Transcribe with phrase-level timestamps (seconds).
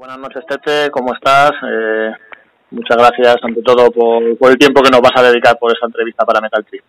[0.00, 1.50] Buenas noches, Tete, ¿cómo estás?
[1.62, 2.10] Eh,
[2.70, 6.24] muchas gracias, ante todo, por, el tiempo que nos vas a dedicar por esa entrevista
[6.24, 6.80] para Metal Tree.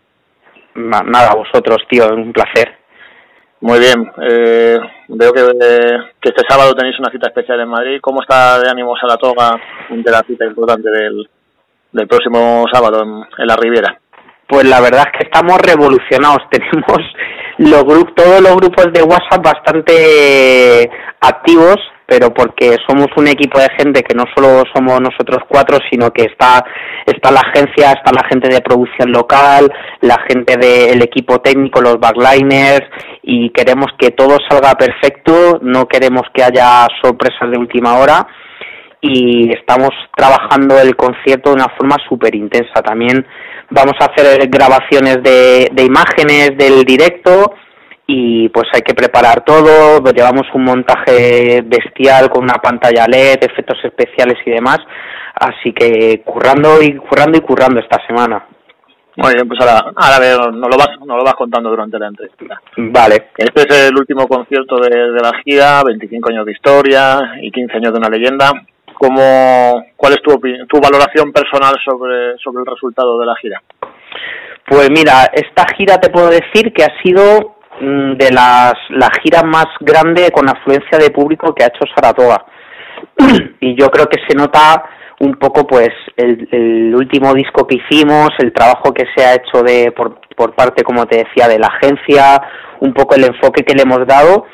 [0.75, 2.71] Nada, vosotros, tío, un placer.
[3.59, 4.79] Muy bien, eh,
[5.09, 5.41] veo que,
[6.21, 7.99] que, este sábado tenéis una cita especial en Madrid.
[8.01, 9.59] ¿Cómo está de ánimos a la toga
[9.89, 11.29] de la cita importante del,
[11.91, 13.99] del próximo sábado en, la Riviera?
[14.47, 16.43] Pues la verdad es que estamos revolucionados.
[16.49, 17.01] Tenemos
[17.57, 20.89] los grupos, todos los grupos de WhatsApp bastante
[21.19, 21.75] activos
[22.11, 26.23] pero porque somos un equipo de gente que no solo somos nosotros cuatro, sino que
[26.23, 26.61] está,
[27.05, 29.71] está la agencia, está la gente de producción local,
[30.01, 32.85] la gente del equipo técnico, los backliners,
[33.23, 38.27] y queremos que todo salga perfecto, no queremos que haya sorpresas de última hora
[38.99, 42.81] y estamos trabajando el concierto de una forma súper intensa.
[42.83, 43.25] También
[43.69, 47.53] vamos a hacer grabaciones de, de imágenes del directo
[48.07, 53.77] y pues hay que preparar todo, llevamos un montaje bestial con una pantalla LED, efectos
[53.83, 54.79] especiales y demás,
[55.35, 58.45] así que currando y currando y currando esta semana.
[59.17, 62.07] Muy bien, pues ahora, ahora ver, nos lo vas, nos lo vas contando durante la
[62.07, 62.61] entrevista.
[62.77, 63.31] Vale.
[63.37, 67.77] Este es el último concierto de, de la gira, 25 años de historia y 15
[67.77, 68.51] años de una leyenda.
[68.93, 73.61] ¿Cómo, ¿Cuál es tu, tu valoración personal sobre, sobre el resultado de la gira?
[74.65, 79.65] Pues mira, esta gira te puedo decir que ha sido de las la gira más
[79.79, 82.45] grande con afluencia de público que ha hecho Saratoga.
[83.59, 84.83] Y yo creo que se nota
[85.19, 89.61] un poco pues el, el, último disco que hicimos el trabajo que se ha hecho
[89.63, 92.41] de por, por parte como te decía de la agencia
[92.79, 94.45] un poco el enfoque que le hemos dado.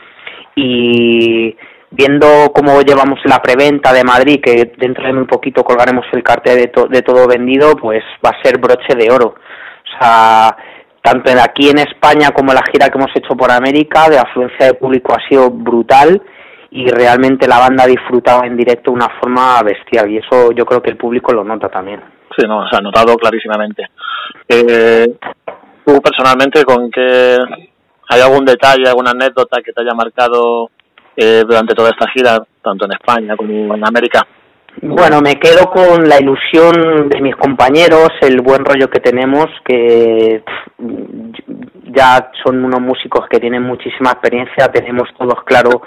[0.56, 1.56] Y
[1.92, 6.58] viendo cómo llevamos la preventa de Madrid que dentro de muy poquito colgaremos el cartel
[6.58, 9.36] de, de todo vendido pues va a ser broche de oro.
[9.36, 10.58] O sea
[11.08, 14.66] tanto en aquí en España como la gira que hemos hecho por América, de afluencia
[14.66, 16.22] de público ha sido brutal
[16.70, 20.66] y realmente la banda ha disfrutado en directo de una forma bestial y eso yo
[20.66, 22.02] creo que el público lo nota también.
[22.36, 23.86] Sí, no, se ha notado clarísimamente.
[24.50, 25.08] Eh,
[25.86, 27.38] tú personalmente, ¿con qué
[28.10, 30.72] hay algún detalle, alguna anécdota que te haya marcado
[31.16, 34.28] eh, durante toda esta gira, tanto en España como en América?
[34.82, 40.44] Bueno, me quedo con la ilusión de mis compañeros, el buen rollo que tenemos, que
[41.96, 45.82] ya son unos músicos que tienen muchísima experiencia, tenemos todos claro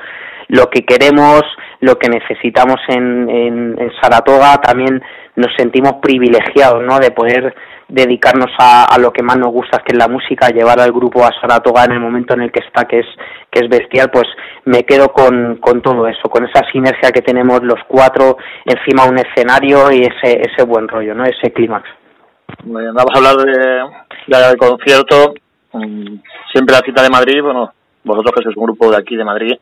[0.48, 1.42] lo que queremos,
[1.80, 5.00] lo que necesitamos en, en, en Saratoga, también
[5.36, 6.98] nos sentimos privilegiados, ¿no?
[6.98, 7.54] De poder
[7.90, 11.24] dedicarnos a, a, lo que más nos gusta, que es la música, llevar al grupo
[11.24, 13.06] a Saratoga en el momento en el que está, que es,
[13.50, 14.26] que es bestial, pues
[14.64, 19.10] me quedo con, con todo eso, con esa sinergia que tenemos los cuatro encima de
[19.10, 21.24] un escenario y ese, ese buen rollo, ¿no?
[21.24, 21.88] Ese clímax.
[22.64, 25.34] vamos a hablar de, del concierto.
[25.72, 26.16] Mm,
[26.52, 27.72] siempre la cita de Madrid, bueno,
[28.04, 29.52] vosotros que sois un grupo de aquí de Madrid,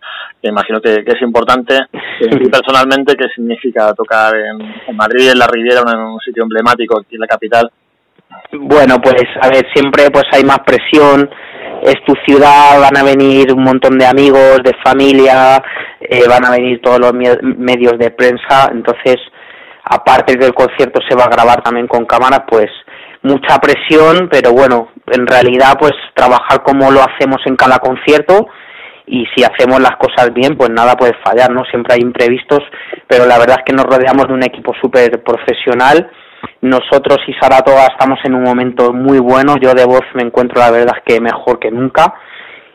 [0.42, 1.78] me imagino que, que es importante.
[2.20, 6.98] Y personalmente, ¿qué significa tocar en, en Madrid, en la Riviera, en un sitio emblemático
[6.98, 7.70] aquí en la capital?
[8.50, 11.28] Bueno, pues a ver, siempre pues hay más presión,
[11.82, 15.62] es tu ciudad, van a venir un montón de amigos, de familia,
[16.00, 19.16] eh, van a venir todos los medios de prensa, entonces
[19.84, 22.70] aparte del concierto se va a grabar también con cámaras, pues
[23.22, 28.48] mucha presión, pero bueno, en realidad pues trabajar como lo hacemos en cada concierto
[29.06, 31.64] y si hacemos las cosas bien, pues nada puede fallar, ¿no?
[31.66, 32.60] Siempre hay imprevistos,
[33.06, 36.10] pero la verdad es que nos rodeamos de un equipo súper profesional
[36.60, 39.56] nosotros y Saratoga estamos en un momento muy bueno.
[39.60, 42.14] Yo de voz me encuentro, la verdad, que mejor que nunca.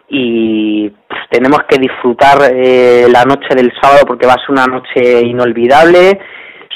[0.10, 4.68] Y pues, tenemos que disfrutar eh, la noche del sábado porque va a ser una
[4.68, 6.20] noche inolvidable.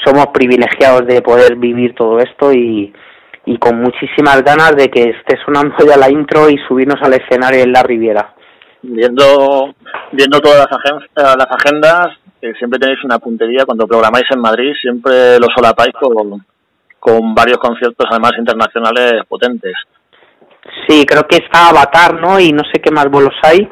[0.04, 2.92] Somos privilegiados de poder vivir todo esto y,
[3.46, 7.62] y con muchísimas ganas de que esté sonando ya la intro y subirnos al escenario
[7.62, 8.34] en la Riviera.
[8.82, 9.74] Viendo,
[10.12, 12.08] viendo todas las, las agendas,
[12.42, 16.44] eh, siempre tenéis una puntería cuando programáis en Madrid, siempre lo solapáis con,
[16.98, 19.74] con varios conciertos además internacionales potentes.
[20.86, 22.38] Sí, creo que está Avatar, ¿no?
[22.38, 23.68] Y no sé qué más bolos hay.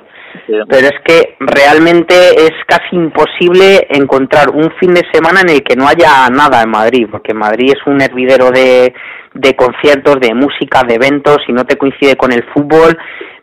[0.46, 0.52] Sí.
[0.68, 5.76] Pero es que realmente es casi imposible encontrar un fin de semana en el que
[5.76, 8.94] no haya nada en Madrid, porque Madrid es un hervidero de,
[9.34, 12.96] de conciertos, de música, de eventos, y no te coincide con el fútbol.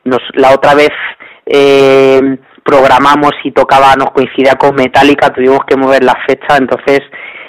[0.03, 0.91] Nos, la otra vez
[1.45, 2.21] eh,
[2.63, 7.01] programamos y tocaba, nos coincidía con Metallica, tuvimos que mover la fecha, entonces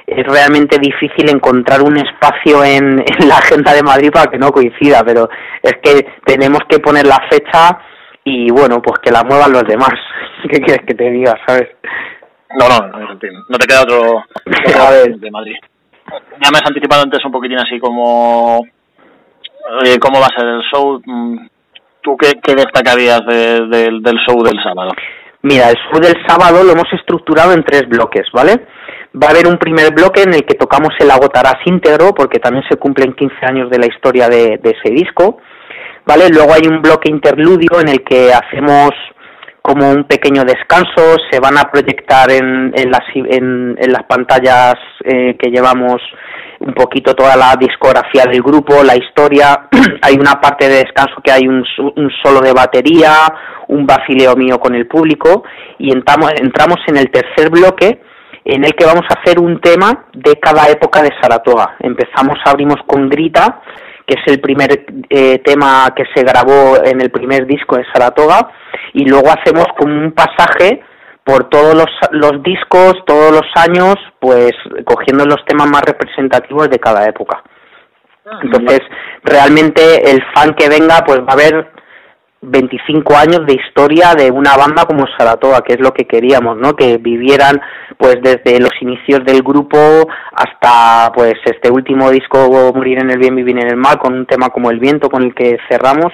[0.06, 4.50] es realmente difícil encontrar un espacio en, en, la agenda de Madrid para que no
[4.50, 5.28] coincida, pero
[5.62, 7.78] es que tenemos que poner la fecha
[8.24, 9.94] y bueno, pues que la muevan los demás.
[10.50, 11.68] ¿Qué quieres que te diga, sabes?
[12.58, 15.56] No, no, no te queda otro, otro de Madrid.
[16.42, 18.60] Ya me has anticipado antes un poquitín así como
[19.84, 21.00] eh, cómo va a ser el show.
[21.04, 21.48] Mm,
[22.02, 24.92] ¿Tú qué, qué destacarías de, de, del show del sábado?
[25.42, 28.66] Mira, el show del sábado lo hemos estructurado en tres bloques, ¿vale?
[29.14, 32.64] Va a haber un primer bloque en el que tocamos el Agotarás íntegro, porque también
[32.68, 35.38] se cumplen 15 años de la historia de, ese disco,
[36.04, 36.28] ¿vale?
[36.30, 38.90] Luego hay un bloque interludio en el que hacemos
[39.62, 44.74] como un pequeño descanso, se van a proyectar en, en, las, en, las pantallas
[45.04, 46.02] eh, que llevamos
[46.58, 49.68] un poquito toda la discografía del grupo, la historia,
[50.02, 53.12] hay una parte de descanso que hay un, un solo de batería,
[53.68, 55.44] un vacileo mío con el público
[55.78, 58.00] y entramos, entramos en el tercer bloque
[58.44, 61.76] en el que vamos a hacer un tema de cada época de Saratoga.
[61.80, 63.62] Empezamos, abrimos con Grita,
[64.06, 68.50] que es el primer eh, tema que se grabó en el primer disco de Saratoga,
[68.92, 70.82] y luego hacemos como un pasaje
[71.24, 74.52] por todos los, los discos, todos los años, pues
[74.84, 77.42] cogiendo los temas más representativos de cada época.
[78.26, 78.80] Ah, Entonces,
[79.22, 81.70] realmente el fan que venga, pues va a ver
[82.44, 86.74] 25 años de historia de una banda como Saratoga, que es lo que queríamos, ¿no?
[86.74, 87.60] Que vivieran
[87.96, 89.78] pues desde los inicios del grupo
[90.32, 94.26] hasta pues este último disco Morir en el bien, vivir en el mal con un
[94.26, 96.12] tema como El viento con el que cerramos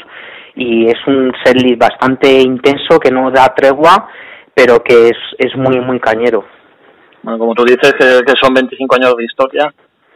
[0.55, 4.09] y es un setlist bastante intenso que no da tregua,
[4.55, 6.44] pero que es, es muy muy cañero.
[7.23, 9.73] Bueno, como tú dices que, que son 25 años de historia,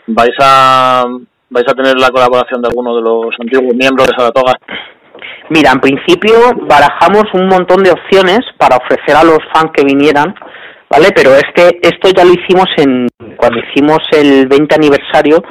[0.07, 1.05] vais a
[1.51, 4.55] vais a tener la colaboración de alguno de los antiguos miembros de Saratoga
[5.51, 10.35] Mira, en principio barajamos un montón de opciones para ofrecer a los fans que vinieran,
[10.89, 11.09] ¿vale?
[11.15, 15.43] Pero es que esto ya lo hicimos en cuando hicimos el 20 aniversario,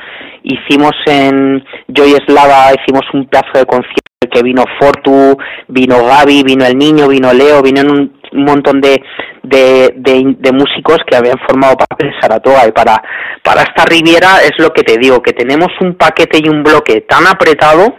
[0.43, 5.37] hicimos en Joy Slava, hicimos un pedazo de concierto que vino Fortu,
[5.67, 8.99] vino Gaby, vino el niño, vino Leo, vino un, montón de,
[9.43, 12.99] de, de, músicos que habían formado parte de Saratoga y para,
[13.43, 17.01] para esta Riviera es lo que te digo, que tenemos un paquete y un bloque
[17.01, 17.95] tan apretado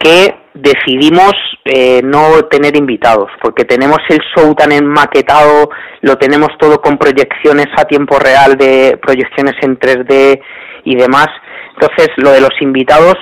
[0.00, 1.32] que decidimos
[1.64, 5.70] eh, no tener invitados, porque tenemos el show tan enmaquetado,
[6.02, 10.40] lo tenemos todo con proyecciones a tiempo real de proyecciones en 3D
[10.84, 11.28] y demás.
[11.74, 13.14] Entonces, lo de los invitados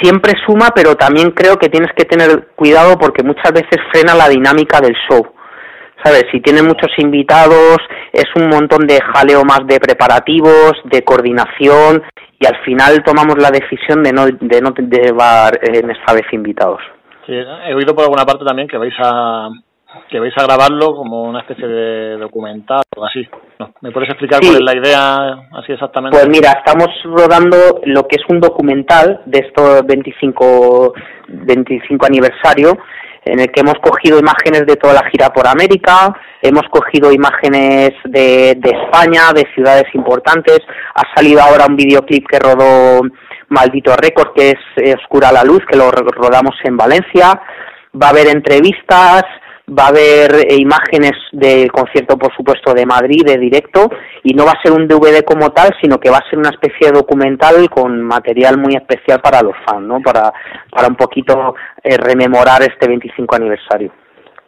[0.00, 4.28] siempre suma, pero también creo que tienes que tener cuidado porque muchas veces frena la
[4.28, 5.32] dinámica del show.
[6.04, 6.24] ¿Sabes?
[6.32, 7.78] Si tiene muchos invitados,
[8.12, 12.02] es un montón de jaleo más de preparativos, de coordinación
[12.42, 16.80] y al final tomamos la decisión de no, de no llevar en esta vez invitados.
[17.24, 19.48] Sí, he oído por alguna parte también que vais a
[20.08, 23.28] que vais a grabarlo como una especie de documental o así.
[23.82, 26.18] ¿Me puedes explicar cuál es la idea así exactamente?
[26.18, 30.94] Pues mira, estamos rodando lo que es un documental de estos 25,
[31.28, 32.78] 25 aniversario
[33.24, 37.92] en el que hemos cogido imágenes de toda la gira por América, hemos cogido imágenes
[38.04, 40.60] de, de España, de ciudades importantes,
[40.94, 43.02] ha salido ahora un videoclip que rodó
[43.48, 47.40] Maldito Récord, que es Oscura la Luz, que lo rodamos en Valencia,
[48.00, 49.24] va a haber entrevistas,
[49.78, 53.88] va a haber eh, imágenes del concierto, por supuesto, de Madrid, de directo,
[54.22, 56.50] y no va a ser un DVD como tal, sino que va a ser una
[56.50, 60.00] especie de documental con material muy especial para los fans, ¿no?
[60.00, 60.32] Para,
[60.70, 63.92] para un poquito eh, rememorar este 25 aniversario.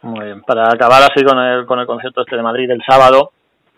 [0.01, 0.41] Muy bien.
[0.43, 3.31] Para acabar así con el, con el concierto este de Madrid el sábado,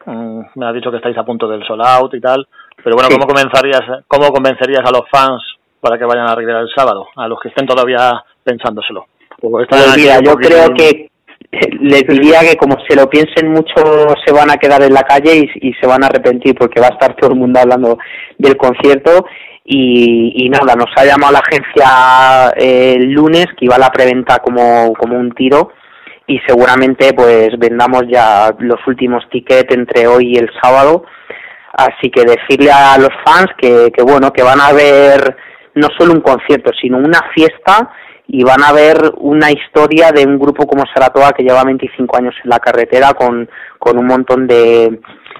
[0.06, 2.48] mm, me has dicho que estáis a punto del sold out y tal,
[2.84, 5.42] pero bueno, ¿cómo, comenzarías, ¿cómo convencerías a los fans
[5.80, 7.08] para que vayan a Rivera el sábado?
[7.16, 9.06] A los que estén todavía pensándoselo.
[9.40, 11.10] Pues mira, yo creo que
[11.52, 15.50] les diría que como se lo piensen mucho se van a quedar en la calle
[15.56, 17.98] y, se van a arrepentir porque va a estar todo el mundo hablando
[18.38, 19.26] del concierto.
[19.70, 24.40] Y, nada, nos ha llamado la agencia eh, el lunes que iba a la preventa
[24.40, 25.74] como, como un tiro.
[26.26, 31.06] Y seguramente pues vendamos ya los últimos tickets entre hoy y el sábado.
[31.74, 35.36] Así que decirle a los fans que bueno que van a ver
[35.76, 37.92] no solo un concierto sino una fiesta
[38.28, 42.36] y van a ver una historia de un grupo como Saratoga que lleva 25 años
[42.44, 45.00] en la carretera con, con un montón de,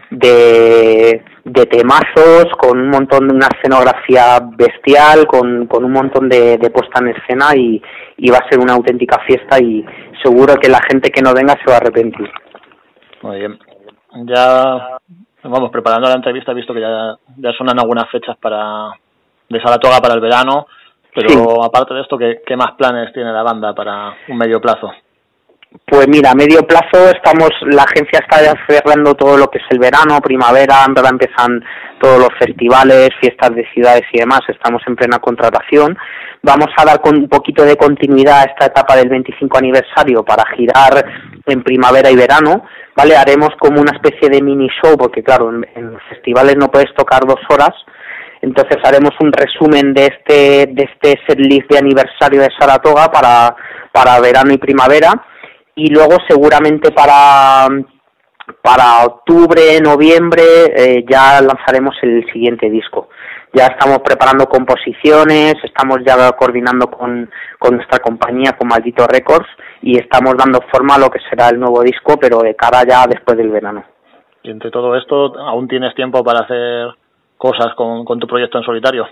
[0.10, 6.70] de, temazos, con un montón de una escenografía bestial, con, con un montón de, de
[6.70, 7.82] puesta en escena y,
[8.18, 9.86] y va a ser una auténtica fiesta y
[10.24, 12.30] seguro que la gente que no venga se va a arrepentir.
[13.22, 13.60] Muy bien.
[14.28, 15.00] Ya
[15.44, 18.92] vamos preparando la entrevista, he visto que ya, ya suenan algunas fechas para
[19.50, 20.68] de Saratoga para el verano
[21.18, 24.92] pero aparte de esto, ¿qué, ¿qué más planes tiene la banda para un medio plazo?
[25.86, 29.80] Pues mira, a medio plazo estamos, la agencia está cerrando todo lo que es el
[29.80, 31.64] verano, primavera, ahora empiezan
[32.00, 35.98] todos los festivales, fiestas de ciudades y demás, estamos en plena contratación.
[36.44, 40.46] Vamos a dar con un poquito de continuidad a esta etapa del 25 aniversario para
[40.56, 41.04] girar
[41.46, 43.16] en primavera y verano, ¿vale?
[43.16, 47.26] Haremos como una especie de mini show, porque claro, en, en festivales no puedes tocar
[47.26, 47.74] dos horas,
[48.42, 53.56] entonces haremos un resumen de este de este setlist de aniversario de Saratoga para,
[53.92, 55.12] para verano y primavera
[55.76, 57.68] y luego seguramente para
[58.62, 60.44] para octubre, noviembre
[60.76, 63.10] eh, ya lanzaremos el siguiente disco.
[63.54, 67.30] Ya estamos preparando composiciones, estamos ya coordinando con,
[67.60, 69.48] con nuestra compañía, con Maldito Records,
[69.82, 73.06] y estamos dando forma a lo que será el nuevo disco, pero de cara ya
[73.08, 73.84] después del verano.
[74.44, 76.90] Y entre todo esto, ¿aún tienes tiempo para hacer
[77.38, 79.08] cosas con, tu proyecto en solitario?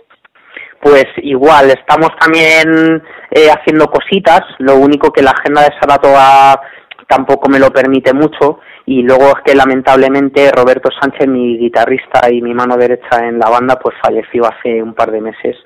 [0.81, 3.01] Pues igual, estamos también
[3.31, 6.59] eh, haciendo cositas, lo único que la agenda de Saratoga
[7.07, 12.41] tampoco me lo permite mucho y luego es que lamentablemente Roberto Sánchez, mi guitarrista y
[12.41, 15.57] mi mano derecha en la banda, pues falleció hace un par de meses.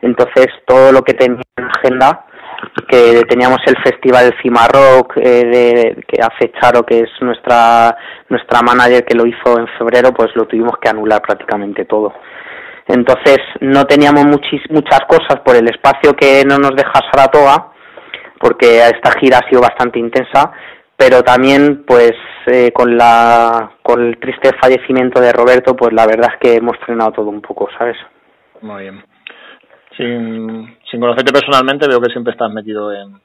[0.00, 2.23] Entonces todo lo que tenía en agenda,
[2.88, 7.96] que teníamos el festival Cima Rock eh, de, que hace Charo, que es nuestra
[8.28, 12.12] nuestra manager que lo hizo en febrero, pues lo tuvimos que anular prácticamente todo.
[12.86, 17.72] Entonces no teníamos muchis, muchas cosas por el espacio que no nos deja Saratoga,
[18.38, 20.52] porque esta gira ha sido bastante intensa,
[20.96, 22.12] pero también pues
[22.46, 26.76] eh, con la con el triste fallecimiento de Roberto, pues la verdad es que hemos
[26.78, 27.96] frenado todo un poco, ¿sabes?
[28.60, 29.13] Muy bien.
[29.96, 33.20] Sin, sin conocerte personalmente, veo que siempre estás metido en,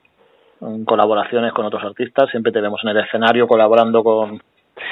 [0.61, 4.41] en colaboraciones con otros artistas, siempre te vemos en el escenario colaborando con,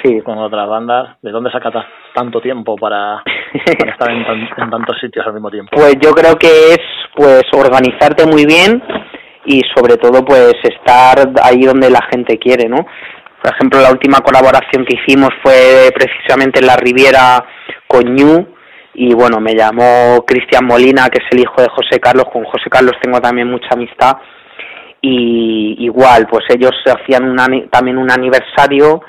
[0.04, 0.22] sí.
[0.22, 1.18] con otras bandas.
[1.22, 3.24] ¿De dónde sacas tanto tiempo para,
[3.80, 4.26] para estar en,
[4.58, 5.72] en, tantos sitios al mismo tiempo?
[5.76, 6.80] Pues yo creo que es
[7.16, 8.82] pues organizarte muy bien
[9.46, 12.86] y sobre todo pues estar ahí donde la gente quiere, ¿no?
[13.42, 17.46] Por ejemplo, la última colaboración que hicimos fue precisamente en la Riviera
[17.88, 18.57] con Ñu
[19.00, 22.68] y bueno, me llamó Cristian Molina, que es el hijo de José Carlos, con José
[22.68, 24.18] Carlos tengo también mucha amistad.
[25.00, 27.36] Y igual, pues ellos hacían
[27.70, 29.02] también un aniversario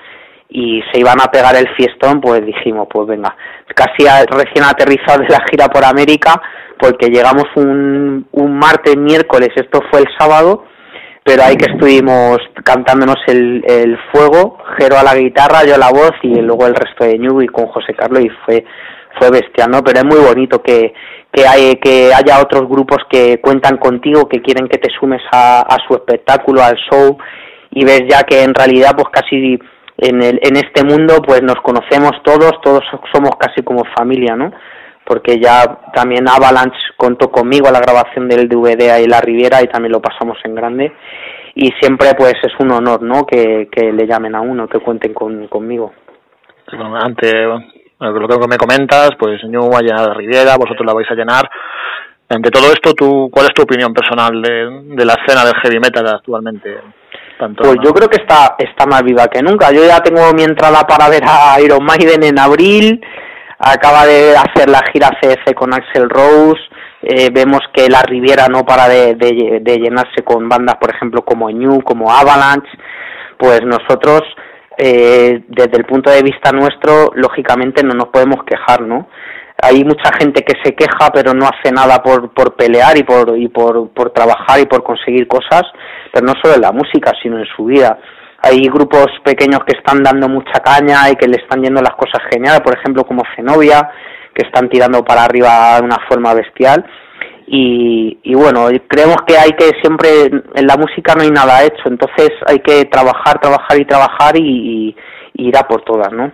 [0.51, 3.35] y se iban a pegar el fiestón, pues dijimos, pues venga,
[3.75, 6.35] casi recién aterrizado de la gira por América,
[6.79, 10.65] porque llegamos un, un martes, miércoles, esto fue el sábado,
[11.25, 15.91] pero ahí que estuvimos cantándonos el, el fuego, Jero a la guitarra, yo a la
[15.91, 18.65] voz y luego el resto de Ñu y con José Carlos y fue
[19.19, 19.83] fue bestial, ¿no?
[19.83, 20.93] Pero es muy bonito que,
[21.33, 25.61] que, hay, que haya otros grupos que cuentan contigo, que quieren que te sumes a,
[25.61, 27.19] a su espectáculo, al show
[27.71, 29.59] y ves ya que en realidad pues casi
[29.99, 34.53] en, el, en este mundo pues nos conocemos todos, todos somos casi como familia, ¿no?
[35.05, 39.63] Porque ya también Avalanche contó conmigo a la grabación del DVD ahí en la Riviera
[39.63, 40.93] y también lo pasamos en grande
[41.55, 43.25] y siempre pues es un honor, ¿no?
[43.25, 45.93] Que, que le llamen a uno, que cuenten con, conmigo.
[46.71, 47.33] Antes,
[48.01, 51.15] lo que me comentas, pues yo voy a llenar la Riviera, vosotros la vais a
[51.15, 51.49] llenar.
[52.29, 55.81] Ante todo esto, ¿tú, ¿cuál es tu opinión personal de, de la escena del heavy
[55.81, 56.79] metal actualmente?
[57.39, 59.71] pues yo creo que está, está más viva que nunca.
[59.73, 63.01] Yo ya tengo mi entrada para ver a Iron Maiden en abril,
[63.59, 66.61] acaba de hacer la gira CF con Axel Rose,
[67.03, 71.23] eh, vemos que la Riviera no para de, de, de, llenarse con bandas, por ejemplo,
[71.23, 72.69] como New, como Avalanche,
[73.39, 74.23] pues nosotros,
[74.79, 79.09] eh, desde el punto de vista nuestro, lógicamente no nos podemos quejar, ¿no?
[79.61, 83.37] hay mucha gente que se queja pero no hace nada por, por pelear y por,
[83.37, 85.63] y por, por trabajar y por conseguir cosas,
[86.13, 87.99] pero no solo en la música, sino en su vida.
[88.41, 92.23] Hay grupos pequeños que están dando mucha caña y que le están yendo las cosas
[92.31, 93.91] geniales, por ejemplo como Zenobia,
[94.33, 96.87] que están tirando para arriba de una forma bestial.
[97.51, 101.83] Y, y bueno, creemos que hay que siempre, en la música no hay nada hecho,
[101.87, 104.95] entonces hay que trabajar, trabajar y trabajar y,
[105.33, 106.31] y ir a por todas, ¿no?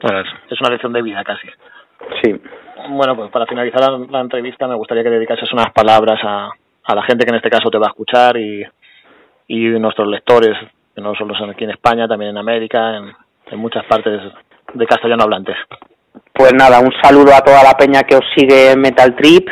[0.00, 1.46] Pues es una lección de vida casi.
[2.20, 2.34] Sí.
[2.88, 3.80] Bueno, pues para finalizar
[4.10, 6.50] la, entrevista me gustaría que dedicases unas palabras a,
[6.84, 8.64] a la gente que en este caso te va a escuchar y,
[9.46, 10.56] y nuestros lectores,
[10.94, 13.12] que no solo son aquí en España, también en América, en,
[13.52, 14.20] en muchas partes
[14.74, 15.56] de castellano hablantes.
[16.32, 19.48] Pues nada, un saludo a toda la peña que os sigue en Metal Trip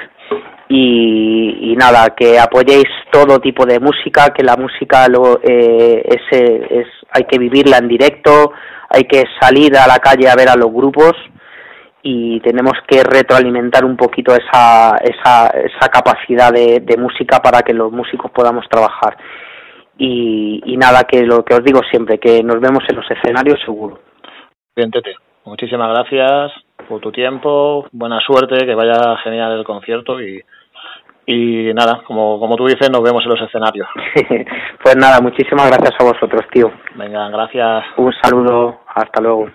[0.68, 7.24] y, nada, que apoyéis todo tipo de música, que la música lo, eh, es, hay
[7.24, 8.52] que vivirla en directo,
[8.90, 11.12] hay que salir a la calle a ver a los grupos
[12.02, 17.72] y tenemos que retroalimentar un poquito esa, esa, esa capacidad de, de música para que
[17.72, 19.16] los músicos podamos trabajar.
[19.96, 23.58] Y, y nada, que lo que os digo siempre, que nos vemos en los escenarios
[23.64, 24.00] seguro.
[24.76, 26.52] Bien, Tete, muchísimas gracias
[26.88, 30.40] por tu tiempo, buena suerte, que vaya genial el concierto y,
[31.30, 33.86] y nada, como, como tú dices, nos vemos en los escenarios.
[34.82, 36.72] pues nada, muchísimas gracias a vosotros, tío.
[36.94, 37.84] Venga, gracias.
[37.98, 39.46] Un saludo, hasta luego.